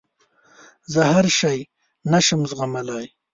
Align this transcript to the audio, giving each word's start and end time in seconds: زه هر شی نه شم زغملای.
زه 0.93 1.01
هر 1.11 1.25
شی 1.39 1.59
نه 2.11 2.19
شم 2.25 2.41
زغملای. 2.49 3.07